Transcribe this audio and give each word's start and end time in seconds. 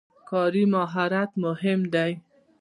کاري 0.29 0.63
مهارت 0.73 1.31
مهم 1.43 1.79
دی. 1.93 2.11